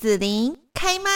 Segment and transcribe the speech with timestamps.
[0.00, 1.10] 子琳开麦。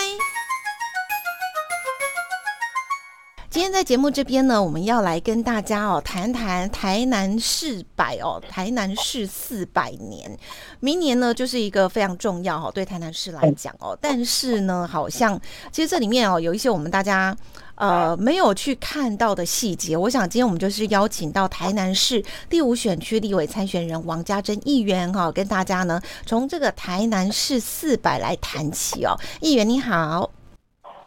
[3.48, 10.38] 今天在节目这边呢，我们要来跟大家哦谈谈台南市百哦，台南市四百年，
[10.80, 13.96] 明年呢就是一个非常重要哦，对台南市来讲哦。
[13.98, 15.40] 但是呢，好像
[15.72, 17.34] 其实这里面哦有一些我们大家
[17.76, 19.96] 呃没有去看到的细节。
[19.96, 29.16] 我想今天我们就是邀请到台南市第五选区立委参选人王家珍议员哈，跟大家呢从这个台南市四百来谈起哦。
[29.40, 30.30] 议员你好。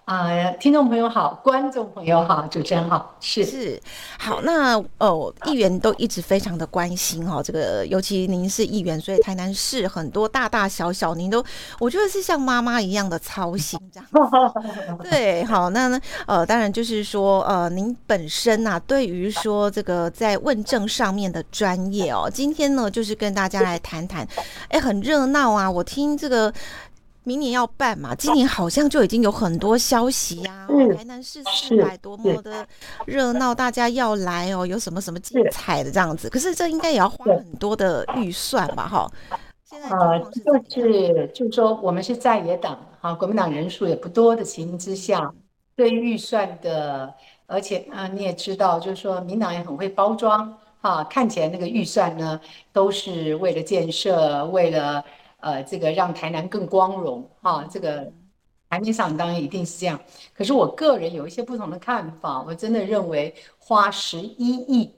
[0.07, 3.77] 啊、呃，听众朋友好，观众朋友好，主持人好，是是
[4.17, 4.39] 好。
[4.43, 11.43] 那哦，议员都一直非常的关心哈、哦，这个尤其您是议员，所以台南市很多大大小小，您都
[11.77, 14.07] 我觉得是像妈妈一样的操心这样。
[15.03, 24.25] 对，好，那呢，呃，当然就是说，呃，您本身呐、啊，对于说这个在问政上面的专业哦，今天呢，就是跟大家来谈谈，
[24.69, 26.53] 哎，很热闹啊，我听这个。
[27.27, 28.15] 明年要办嘛？
[28.15, 30.95] 今年好像就已经有很多消息呀、啊。
[30.95, 32.65] 台南市四百多么的
[33.05, 36.29] 热闹，大家要来哦，有什么什么精彩的这样子。
[36.29, 38.87] 可是这应该也要花很多的预算吧？
[38.87, 39.11] 哈。
[39.65, 40.17] 现在呃，
[40.69, 45.29] 就是就是说，我们是在野党哈，国民党人数也不多的情形之下，
[45.75, 47.13] 对预算的，
[47.45, 52.39] 而且啊、呃，你也知道，就是说，民党也很会包装哈，看起来那个预算呢，
[52.71, 55.03] 都是为了建设，为了。
[55.47, 58.11] 呃，这个让台南更光荣哈，这个
[58.69, 59.97] 台面上当然一定是这样。
[60.33, 64.93] 可是我个人有一些不同的看法，我真的认为花十一亿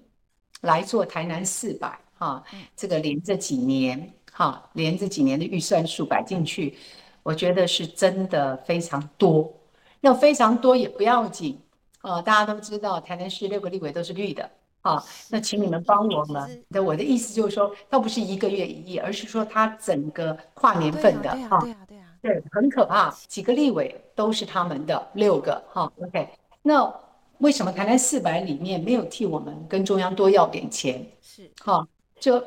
[0.61, 2.44] 来做台南四百哈，
[2.75, 6.75] 这个连这几年哈，连这几年的预算数摆进去，
[7.22, 9.53] 我觉得是真的非常多。
[10.02, 11.61] 那非常多也不要紧
[12.02, 14.50] 啊，大家都知道台南市六个立委都是绿的。
[14.81, 16.63] 好，那请你们帮我们。
[16.69, 21.59] 那我的意思就是说，倒不是一个月一亿，而是说它整个跨年份的哈。
[21.59, 23.09] 对啊，对啊，对，很可怕。
[23.27, 25.91] 几个立委都是他们的六个哈。
[26.02, 26.30] OK，
[26.61, 26.89] 那
[27.39, 31.06] 为什么台南四百里面没有替我们跟中央多要点钱？
[31.22, 31.85] 是哈，
[32.17, 32.41] 这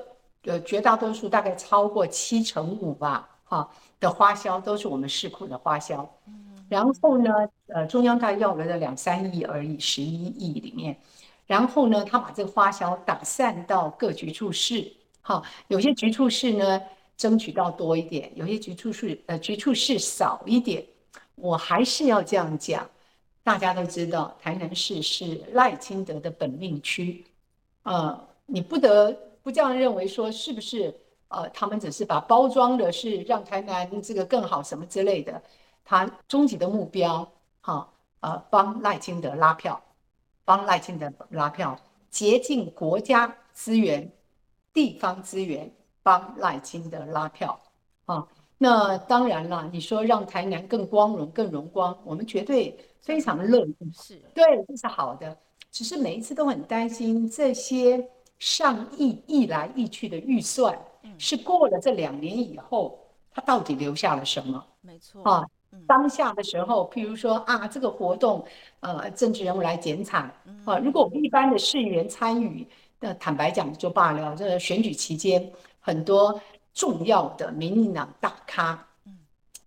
[0.45, 3.69] 呃绝大多数大概超过七成五吧，哈
[4.01, 6.11] 的花销都是我们市库的花销。
[6.27, 6.65] 嗯。
[6.71, 7.31] 然后呢，
[7.67, 10.97] 呃，中央大概要了的两三亿而已，十一亿里面。
[11.53, 14.91] 然后呢，他把这个花销打散到各局处室，
[15.21, 16.81] 好，有些局处室呢
[17.15, 20.83] 争取到多一点，有些局处室呃局处室少一点。
[21.35, 22.89] 我还是要这样讲，
[23.43, 27.23] 大家都知道台南市是赖清德的本命区，
[27.83, 30.95] 呃，你不得不这样认为说是不是？
[31.29, 35.43] 呃，他们只是把包装的是让台南这个更好什么之类的，
[35.85, 37.31] 他终极的目标，
[37.61, 39.79] 好，呃，帮赖清德拉票。
[40.45, 41.79] 帮赖清德拉票，
[42.11, 44.11] 竭尽国家资源、
[44.73, 45.73] 地方资源
[46.03, 47.59] 帮赖清德拉票
[48.07, 48.27] 啊！
[48.59, 53.77] 那当然了，你说让台南更光荣、更荣光，我们绝对非常乐意。
[53.93, 55.37] 是，对，这是好的。
[55.71, 58.09] 只是每一次都很担心这些
[58.39, 60.79] 上亿亿来亿去的预算，
[61.19, 62.99] 是过了这两年以后，
[63.33, 64.65] 它到底留下了什么？
[64.81, 65.45] 没错啊。
[65.87, 68.45] 当下的时候，譬如说啊，这个活动，
[68.81, 70.31] 呃，政治人物来剪彩
[70.65, 70.79] 啊。
[70.79, 72.67] 如果我们一般的市议员参与，
[73.01, 74.37] 那坦白讲就罢了。
[74.37, 75.51] 这个选举期间，
[75.81, 76.41] 很多
[76.73, 78.87] 重要的民进党大咖，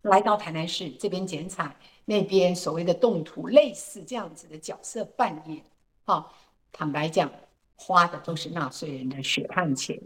[0.04, 5.62] 来到台南市这边剪彩，那边所谓的动土，类似这样子的角色扮演，
[6.06, 6.32] 哈，
[6.72, 7.30] 坦白讲，
[7.76, 10.00] 花的都是纳税人的血汗钱。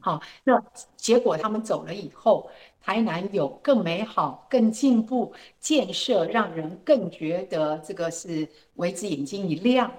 [0.00, 0.62] 好，那
[0.96, 2.50] 结果他们走了以后，
[2.80, 9.90] 台南有更美好、更进步建设，让人更觉得这个是为之眼睛一亮。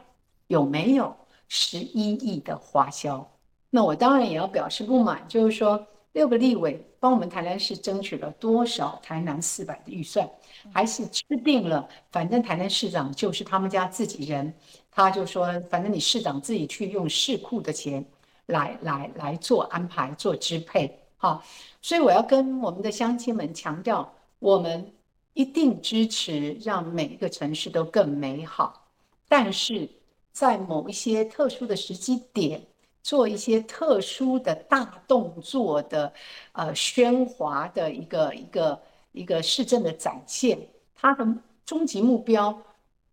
[0.48, 1.16] 有没有
[1.48, 3.28] 十一亿的花销？
[3.72, 10.30] 那我当然也要表示不满，就是说六个立委帮我们台南市争取了多少台南四百的预算，
[10.72, 11.88] 还是吃定了？
[12.12, 14.54] 反正台南市长就是他们家自己人，
[14.92, 18.06] 他就说，反正你市长自己去用市库的钱。
[18.48, 21.44] 来来来做安排做支配，好，
[21.82, 24.94] 所以我要跟我们的乡亲们强调，我们
[25.34, 28.88] 一定支持让每一个城市都更美好，
[29.28, 29.90] 但是
[30.32, 32.62] 在某一些特殊的时机点，
[33.02, 36.14] 做一些特殊的大动作的，
[36.52, 38.82] 呃，喧哗的一个一个
[39.12, 40.60] 一个市政的展现，
[40.94, 41.26] 它的
[41.66, 42.56] 终极目标。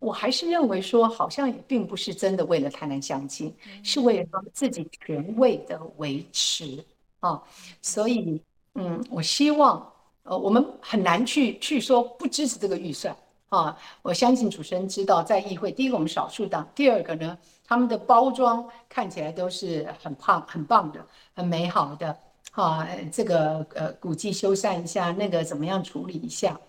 [0.03, 6.83] 我还是认为说，好像也并不是真的为了台南乡亲，是为了他们自己权位的维持
[7.21, 7.41] 啊。
[7.81, 8.41] 所以，
[8.75, 9.91] 嗯，我希望，
[10.23, 13.15] 呃，我们很难去去说不支持这个预算
[13.47, 13.77] 啊。
[14.01, 22.17] 我相信主持人知道，在议会，第一个我们少数党，第二个呢，他们的包装看起来都是很胖、很棒的、很美好的
[22.51, 22.87] 啊。
[23.11, 26.59] 这个呃，古迹修缮一下，那个怎么样处理一下？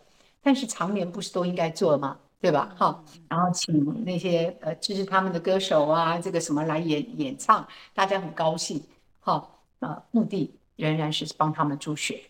[0.40, 2.18] 但是常年不是都应该做吗？
[2.44, 2.74] 对吧？
[2.76, 8.82] 哈，然后请那些呃支持他们的歌手啊，这个什么来演演唱，大家很高兴。
[9.20, 9.48] 哈，
[9.78, 12.20] 呃，目的仍然是帮他们助学。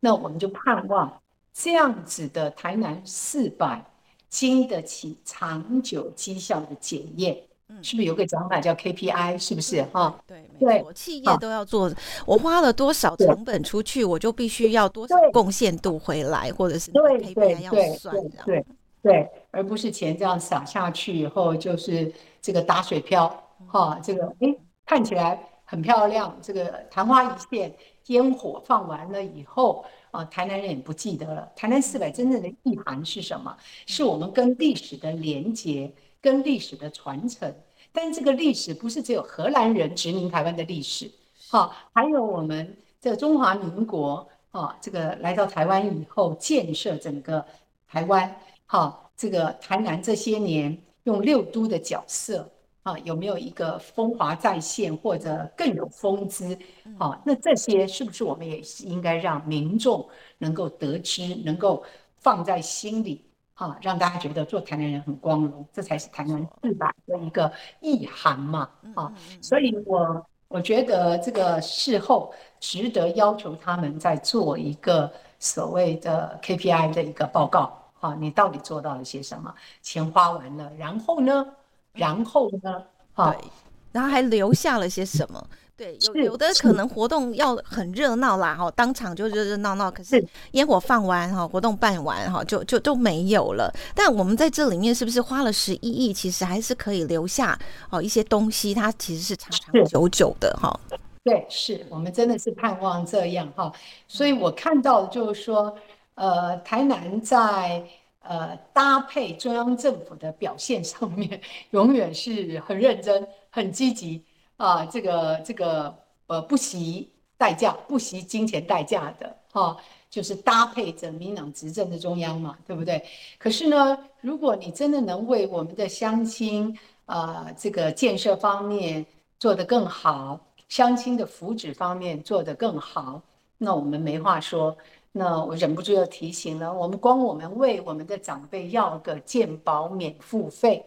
[0.00, 1.22] 那我们就盼望
[1.54, 3.84] 这样子的台南四百
[4.28, 7.40] 经得起长久绩效的检验。
[7.82, 9.38] 是不是有个讲法叫 KPI？
[9.38, 10.20] 是不是哈？
[10.26, 11.88] 对，企业都要做。
[12.26, 18.44] 我花了多少成本出去，我就必须要多少贡献度回来，或者是 KPI 要算这样。
[18.44, 18.66] 对
[19.02, 23.98] 对，而不是钱这样撒下去以后就是这个打水漂哈。
[24.02, 24.54] 这个哎
[24.84, 27.74] 看起来很漂亮，这个昙花一现，
[28.06, 31.48] 烟火放完了以后啊，台南人也不记得了。
[31.56, 33.56] 台南四百真正的意涵是什么？
[33.86, 35.92] 是我们跟历史的连接。
[36.22, 37.50] 跟历史的传承，
[37.92, 41.10] 但这个历史不是只有荷兰人殖民台湾的历史，
[41.48, 47.42] 哈，还有我们这中华民国啊，这个来到台湾以后建设整个
[47.88, 48.36] 台湾，
[48.72, 52.48] 好，这个台南这些年用六都的角色
[52.84, 56.56] 啊，有没有一个风华再现或者更有风姿？
[56.96, 60.08] 好，那这些是不是我们也是应该让民众
[60.38, 61.82] 能够得知，能够
[62.20, 63.24] 放在心里？
[63.54, 67.50] 啊，让大家觉得做台南人很光荣，这才是台南四百的一个
[67.80, 68.70] 意涵嘛。
[68.94, 69.12] 啊，
[69.42, 77.76] 所以我我觉得这个事后值得要求他们再做一个所谓的 KPI 的一个报告。
[78.00, 79.54] 啊，你到底做到了些什么？
[79.80, 81.46] 钱花完了，然后呢？
[81.92, 82.82] 然后呢？
[83.14, 83.48] 啊，对，
[83.92, 85.46] 然后还留下了些什么？
[85.76, 89.90] 对，有有的可能活动要很热闹啦，哈，当场就热热闹闹。
[89.90, 93.72] 可是烟火放完哈，活动办完哈，就就都没有了。
[93.94, 96.12] 但我们在这里面是不是花了十一亿？
[96.12, 97.58] 其实还是可以留下
[97.88, 100.78] 哦一些东西，它其实是长长久久的哈。
[101.24, 103.72] 对，是我们真的是盼望这样哈。
[104.06, 105.74] 所以我看到的就是说，
[106.20, 107.82] 呃，台南在
[108.20, 111.40] 呃搭配中央政府的表现上面，
[111.70, 114.22] 永远是很认真、很积极。
[114.58, 115.96] 啊，这个这个
[116.26, 119.74] 呃，不惜代价、不惜金钱代价的哈、
[120.10, 123.02] 就是搭配着民党执政的中央嘛，对不对？
[123.38, 129.06] 可是呢，如果你真的能为我们的乡亲啊，这个建设方面
[129.38, 130.38] 做得更好，
[130.68, 133.22] 乡亲的福祉方面做得更好，
[133.56, 134.76] 那我们没话说。
[135.12, 140.84] 那我忍不住要提醒了，我们光我们为我们的长辈要个健保免付费，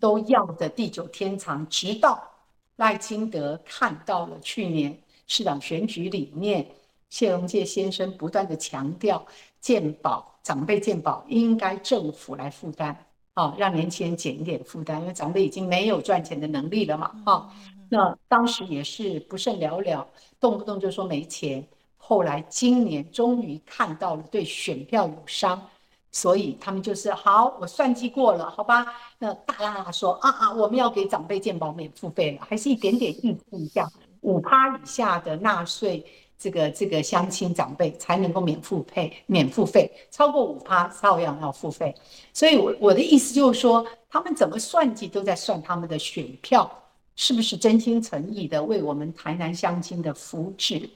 [0.00, 2.22] 都要的地久天长，直到。
[2.76, 4.98] 赖清德看到了去年
[5.28, 6.66] 市长选举里面，
[7.10, 9.24] 谢龙介先生不断的强调，
[9.60, 12.96] 健保长辈健保应该政府来负担，
[13.34, 17.54] 啊，让年轻人减一点负担，因为长辈已经没有赚钱的能力了嘛，啊，
[17.90, 20.08] 那当时也是不甚了了，
[20.40, 21.64] 动不动就说没钱，
[22.04, 25.60] 后来今年终于看到了对选票有伤。
[26.14, 28.84] 所以他们就是好，我算计过了，好吧？
[29.18, 33.90] 那大喇喇说啊啊，我们要给长辈健保免付费了，还是一点点意思一下，
[34.20, 36.04] 五趴以下的纳税，
[36.38, 41.94] 这个这个乡亲长辈才能够免付费，免付费，超过五趴照样要付费。
[42.34, 46.70] 所以，我我的意思就是说，他们怎么算计都在算他们的选票
[47.16, 50.90] 是不是真心诚意的为我们台南乡亲的福祉、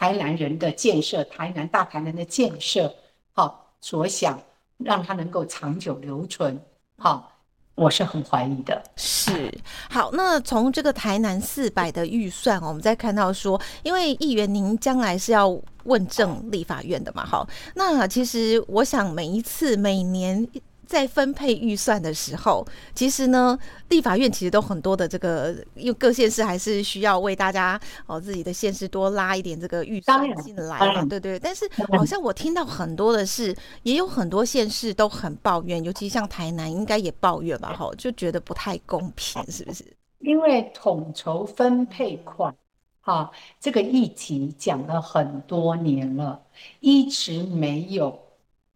[0.00, 2.94] 台南人的建设、台南大台南的建设，
[3.32, 4.40] 好所想。
[4.82, 6.58] 让它能够长久留存，
[6.96, 7.30] 好，
[7.74, 8.82] 我是很怀疑的。
[8.96, 9.52] 是，
[9.90, 15.54] 好，那从这个台南四百的预算，我们再看到说，因为议员您将来是要
[15.84, 20.48] 问政立法院的嘛，好，那其实我想每一次每年。
[20.90, 22.66] 在分配预算的时候，
[22.96, 23.56] 其实呢，
[23.90, 31.38] 立法院其实都很多的这个，因为各县市还是需要为大家哦自己的县市多拉一点这个预算进来嘛，对对。
[31.38, 31.64] 但是
[31.96, 39.84] 好像我听到很多的是，也有很多县市都很抱怨，尤其像台南应该也抱怨吧，哈，就觉得不太公平，是不是？
[40.18, 42.52] 因为统筹分配款，
[43.00, 43.30] 哈，
[43.60, 46.42] 这个议题讲了很多年了，
[46.80, 48.18] 一直没有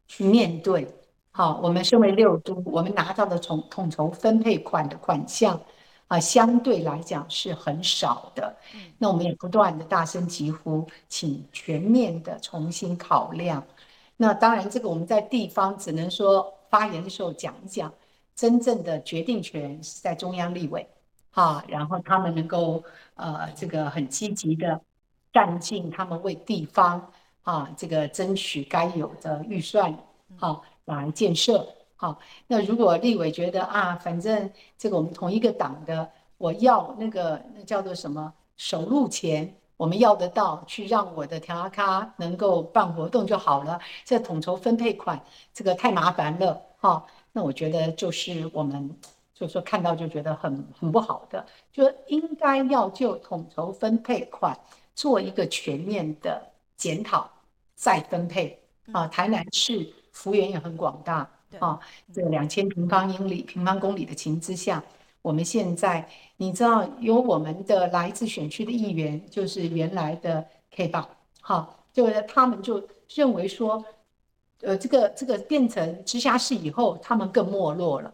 [0.06, 0.86] 去面对。
[1.36, 5.60] 好，我们身为六都，我们拿到的从统筹分配款的款项
[6.06, 8.54] 啊，相对来讲是很少的。
[8.98, 13.60] 那我们也不断的大声疾呼，请全面的重新考量。
[14.16, 17.92] 那当然，这个我们在地方只能说发言的时候讲一讲，
[18.36, 20.88] 真正的决定权是在中央立委，
[21.32, 22.80] 哈，然后他们能够
[23.16, 24.80] 呃这个很积极的
[25.32, 27.10] 干劲，他们为地方
[27.42, 29.92] 啊这个争取该有的预算，
[30.36, 30.62] 好。
[30.84, 32.18] 来建设，好。
[32.46, 43.78] 那如果立委觉得啊，反正这个我们同一个党的，我要那个那叫做什么手路钱，我我们要得到，去让我的调阿卡能够办活动就好了。
[44.02, 45.22] 这统筹分配款，
[45.52, 47.04] 这个太麻烦了哈。
[47.32, 48.96] 那我觉得就是我们，
[49.34, 54.58] 就是说看到就觉得很很不好的，就应该要就统筹分配款
[54.94, 56.42] 做一个全面的
[56.78, 57.30] 检讨
[57.74, 58.58] 再分配
[58.90, 59.06] 啊。
[59.06, 61.28] 台南市幅员也很广大
[61.58, 61.78] 啊，
[62.10, 64.82] 这两千平方英里、平方公里的情之下。
[65.20, 66.06] 我们现在，
[66.36, 71.08] 你知道有我们的来自选区的议员，就是原来的 K 棒，
[71.40, 73.82] 哈，就是他们就认为说，
[74.60, 78.12] 呃，这个这个变成直辖市以后，他们更没落了，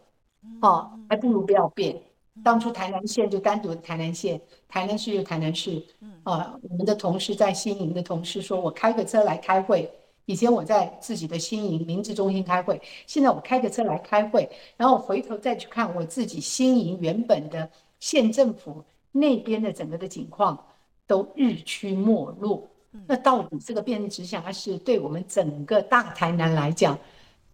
[0.62, 2.00] 哦，还不如不要变。
[2.44, 5.82] 当初台南县就单独的台南县，台南市就台南市，
[6.22, 9.90] 啊，我们的同事在新营的同事说，我开个车来开会。
[10.30, 17.68] 以前我在自己的新营民治中心开会，现在我开着车来开会，然后回头再去看我自己新营原本的
[17.98, 20.56] 县政府那边的整个的景况，
[21.04, 22.64] 都日趋没落。
[23.08, 26.96] 那到底这个变成直辖市对我们整个大台南来讲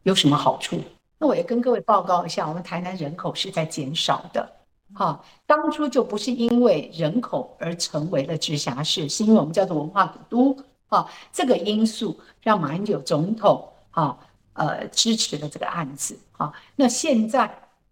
[0.03, 0.79] 有什么好处？
[1.19, 4.47] 那我也跟各位报告一下，我们台南人口是在减少的。
[4.93, 10.63] 哈，当初就不是因为人口而成为了直辖市，是因为我们叫做文化古都。
[10.89, 14.17] 啊，这个因素让马英九总统啊，
[14.53, 16.19] 呃，支持了这个案子。
[16.37, 17.51] 啊，那现在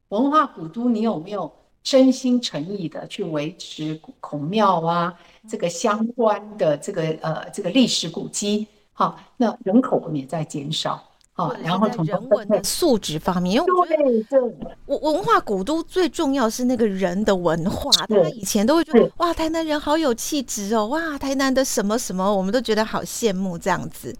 [0.09, 1.51] 文化古都，你有没有
[1.83, 8.67] 真心诚意的去维持孔庙啊，这个相关的这个呃这个历史古迹？
[8.93, 11.03] 好，那人口也在减少。
[11.37, 14.41] 好，然后从人文的素质方面，因为我觉得
[14.87, 17.91] 文文化古都最重要是那个人的文化。
[18.07, 24.14] 大家以前都会觉得哇，台南人好有气质哦，哇，台南的什么什么，我们都觉得好羡慕这样子。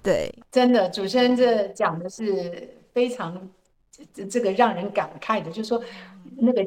[0.00, 3.50] 对，真的，主持人这讲的是非常
[4.14, 5.82] 这这个让人感慨的，就是说
[6.36, 6.64] 那个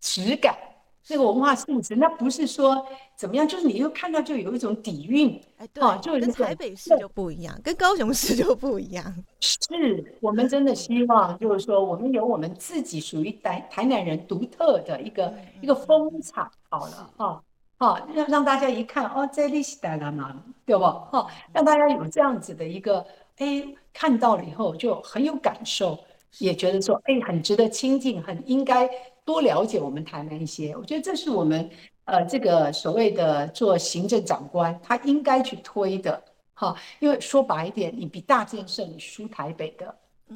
[0.00, 0.56] 质感。
[1.04, 2.82] 这个文化素质，那不是说
[3.14, 9.04] 怎么样，就是你又看到就有一种底蕴，哎，对，哦、就是跟台北市就不一样，跟高雄市就不一样。
[9.40, 17.44] 是我们真的希望，就是说，我们有我们自己属于台台南人独特的一个、嗯、一个风采，好了，哈，
[17.76, 20.84] 哈，让让大家一看，哦，这里是台南嘛，对不？
[20.84, 23.04] 哈，让大家有这样子的一个，
[23.36, 25.98] 哎，看到了以后就很有感受，
[26.38, 28.88] 也觉得说，哎，很值得亲近，很应该。
[29.24, 31.70] 多了解我们台南一些，我觉得这是我们
[32.04, 36.22] 呃这个所谓的做行政长官他应该去推的。
[36.56, 39.92] 哈，因为说白一点，你比大建设你输台北的，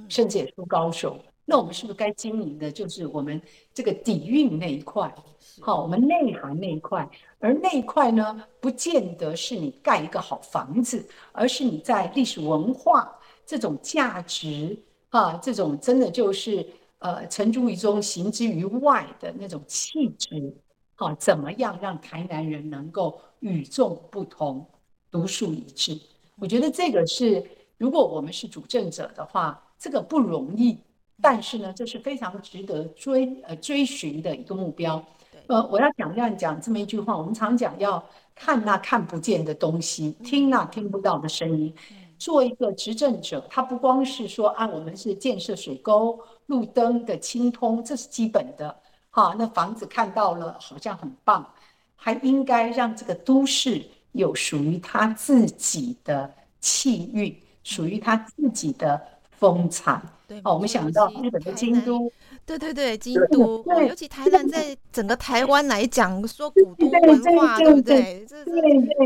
[0.08, 3.40] 甚至也输高雄，那我们是不是该经营的就是我们
[3.72, 5.14] 这个底蕴那一块，
[5.60, 13.16] 好，我们内涵那一块，而那一块呢，不见得是你盖一个好房子，而是你在历史文化
[13.46, 14.76] 这种价值
[15.10, 16.66] 啊，这种真的就是。
[16.98, 20.54] 呃，成竹于中，行之于外的那种气质，
[20.94, 24.66] 好、啊，怎么样让台南人能够与众不同、
[25.10, 26.00] 独树一帜？
[26.36, 27.44] 我觉得这个是，
[27.76, 30.78] 如果我们是主政者的话，这个不容易。
[31.20, 35.04] 但是呢，这是非常值得追呃追寻的一个目标。
[35.48, 38.04] 呃，我要讲这样讲这么一句话，我们常讲要
[38.36, 41.74] 看那看不见的东西，听那听不到的声音。
[42.18, 48.76] 做一个执政者，他不光是说啊，我们是建设水沟、路灯的清通，这是基本的，
[49.10, 51.48] 哈，那房子看到了好像很棒，
[51.94, 53.82] 还应该让这个都市
[54.12, 56.28] 有属于他自己的
[56.60, 60.02] 气韵，属于他自己的风采。
[60.26, 62.10] 对，哦，我们想到日本的京都，
[62.44, 68.26] 对对对，京都，尤其台南在整个台湾来讲，说古都文化，对不对？
[68.28, 68.44] 这是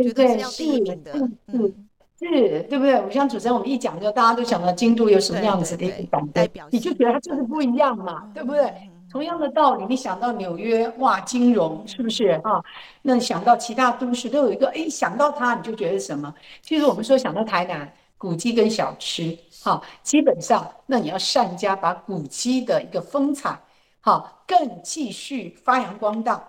[0.02, 1.12] 绝对是要第一名的，
[1.46, 1.88] 嗯。
[2.22, 3.00] 是对不对？
[3.00, 8.72] 我像主持人，我们一讲就大家都想到京都有什么样子的一个感觉，你就觉得它就是不一样嘛，对不对？
[9.10, 12.62] 同样的道理，你想到纽约，哇，金融是不是啊？
[13.02, 16.32] 那想到其他都市都有一个，哎，想到它你就觉得什么？
[16.62, 23.58] 其实我们说想到台南古迹跟小吃，哈，基本上那你要善加把古迹的一个风采，
[24.00, 26.42] 哈，更继续发扬光大。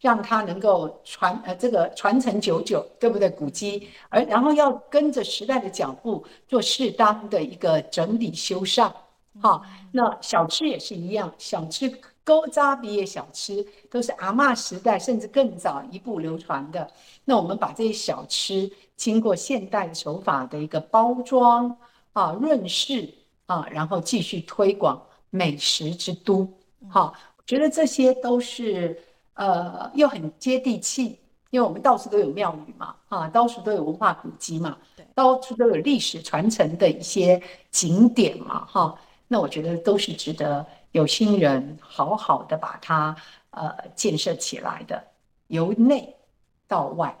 [0.00, 3.28] 让它能够传呃这个传承久久，对不对？
[3.28, 8.90] 古迹，而然后要跟着时代的脚步做适当的一个整理修缮，
[9.42, 11.86] 好，那小吃也是一样，小吃
[12.24, 16.90] 古早味的小吃都是阿嬷时代甚至更早一步流传的。
[17.26, 21.76] 那我们把这些小吃经过现代手法的一个包装
[22.14, 23.12] 啊润饰
[23.44, 26.48] 啊，然后继续推广美食之都，
[26.88, 28.98] 好，我觉得这些都是。
[29.40, 31.18] 呃，又很接地气，
[31.48, 38.94] 因为我们到处都有庙宇嘛，啊，到处都有文化古迹嘛，对，到处都有历史传承的一些景点嘛，哈，
[39.28, 43.16] 那我觉得都是值得有心人好好的把它
[43.52, 45.02] 呃建设起来的，
[45.46, 46.14] 由内
[46.68, 47.18] 到外，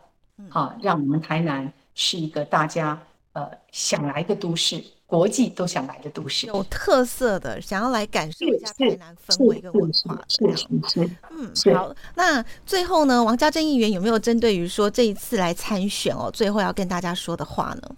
[0.50, 3.00] 啊，让我们台南是一个大家
[3.32, 10.24] 呃想来的都市，国际都想来的都市，有特色的，想要来感受一下台南氛围跟文化的。
[10.28, 11.92] 是是是，嗯，好。
[12.14, 17.90] 那最后呢，王家珍议员有没有针对于说这一次来参选哦，最后要跟大家说的话呢？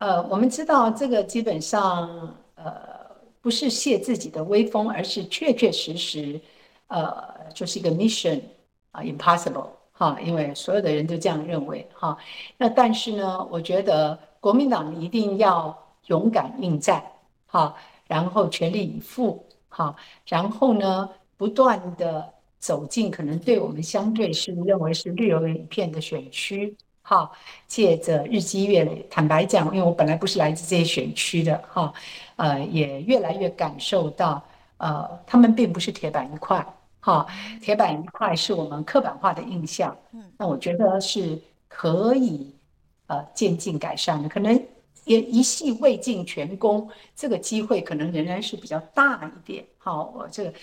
[0.00, 2.74] 呃，我们知道这个基本上呃
[3.40, 6.38] 不是泄自己的威风，而是确确实实
[6.88, 7.16] 呃
[7.54, 8.38] 就是一个 mission
[8.90, 9.68] 啊，impossible。
[9.92, 12.18] 哈，因为所有的人都这样认为哈。
[12.58, 15.74] 那但是呢，我觉得国民党一定要
[16.06, 17.02] 勇敢应战，
[17.46, 17.74] 哈，
[18.06, 19.94] 然后全力以赴，哈，
[20.26, 27.30] 然后呢，不断的走进可能对我们相对是认为是绿油油一片的选区，哈，
[27.66, 31.92] 借着日积月累，坦白讲，因为我本来不是来自这些选区的，哈，
[32.36, 34.42] 呃，也越来越感受到，
[34.78, 36.66] 呃，他们并不是铁板一块。
[37.00, 37.26] 哈，
[37.60, 42.50] 铁板一块是我们刻板化的印象，嗯，那我觉得是可以
[43.08, 44.58] 呃渐进改善的，可能
[45.04, 49.64] 也一系未尽全功，这个机会可能仍然是比较大一点。
[49.78, 50.54] 好，我这个，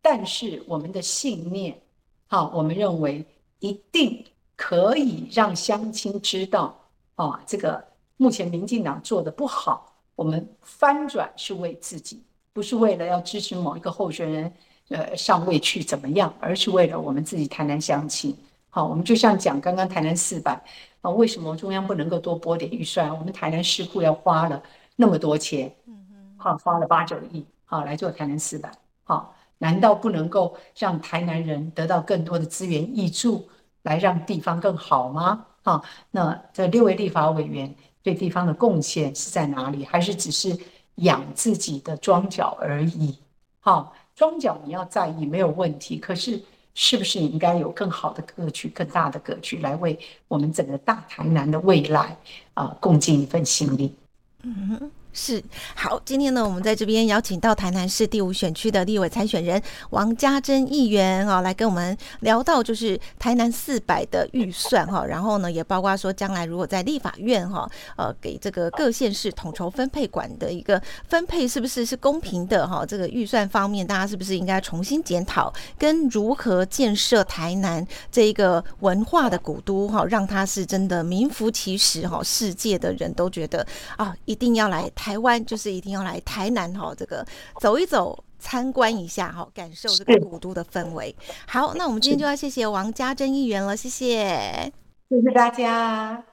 [0.00, 1.78] 但是我们的信念，
[2.26, 3.24] 好，我们认为
[3.58, 4.24] 一定
[4.56, 6.78] 可以让乡亲知道，
[7.14, 7.84] 啊，这个
[8.16, 14.52] 目前民进党做的不好，我们翻转是为自己，不是为了要支持某一个候选人。
[14.90, 16.34] 呃，上位去怎么样？
[16.40, 18.36] 而是为了我们自己台南乡亲。
[18.72, 20.62] 好，我们就像讲刚刚台南四百
[21.00, 23.10] 啊，为什么中央不能够多拨点预算？
[23.10, 24.62] 我们台南市库要花了
[24.94, 28.70] 那么多钱，嗯嗯，好，花了八九亿，好来做台南四百，
[29.02, 33.48] 好，难道不能够让台南人得到更多的资源挹注，
[33.82, 35.44] 来让地方更好吗？
[35.62, 39.84] 好，那这六位立法委员对地方的贡献是在哪里？
[39.84, 40.56] 还是只是
[40.96, 43.18] 养自己的庄脚而已？
[43.58, 43.92] 好。
[44.12, 46.38] 庄脚你要在意没有问题，可是
[46.74, 49.98] 是不是应该有更好的格局、更大的格局来为
[50.28, 52.16] 我们整个大台南的未来
[52.54, 53.94] 啊，共进一份心力？
[54.42, 54.90] 嗯。
[55.12, 55.42] 是
[55.74, 72.86] 好，今天呢，我们在这边邀请到台南市第五选区的立委参选人王家珍议员啊，来跟我们聊到就是台南四百的预算哈， 然后呢，也包括说将来如果在立法院哈，呃，给这个各县市统筹分配管的一个分配是不是是公平的哈？
[72.86, 84.88] 这个预算方面，大家是不是应该重新检讨，跟如何建设台南这一个文化的古都哈，让它是真的名副其实哈，世界的人都觉得啊，一定要来。
[85.00, 87.26] 台湾就是一定要来台南哈，这个
[87.58, 91.16] 走一走，参观一下哈，感受这个古都的氛围。
[91.46, 94.70] 好，那我们今天就要谢谢王家珍议员了，谢谢，
[95.08, 96.29] 谢谢大家。